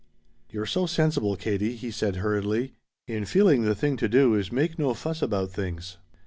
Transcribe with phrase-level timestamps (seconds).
[0.49, 2.73] "You're so sensible, Katie," he said hurriedly,
[3.07, 5.97] "in feeling the thing to do is make no fuss about things.